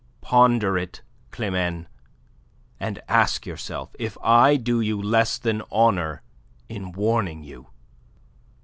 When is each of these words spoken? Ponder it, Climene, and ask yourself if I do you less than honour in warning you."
Ponder 0.21 0.79
it, 0.79 1.03
Climene, 1.29 1.85
and 2.79 3.03
ask 3.07 3.45
yourself 3.45 3.95
if 3.99 4.17
I 4.23 4.55
do 4.55 4.81
you 4.81 4.99
less 4.99 5.37
than 5.37 5.61
honour 5.71 6.23
in 6.67 6.91
warning 6.91 7.43
you." 7.43 7.67